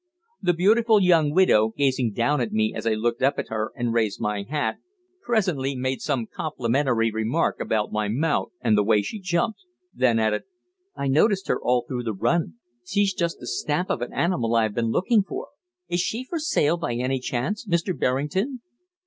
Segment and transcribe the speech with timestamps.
[0.41, 3.93] The beautiful young widow, gazing down at me as I looked up at her and
[3.93, 4.77] raised my hat,
[5.21, 9.59] presently made some complimentary remark about my mount and the way she jumped,
[9.93, 10.45] then added:
[10.95, 14.73] "I noticed her all through the run she's just the stamp of animal I have
[14.73, 15.49] been looking for.
[15.87, 17.95] Is she for sale, by any chance, Mr.
[17.95, 18.61] Berrington?"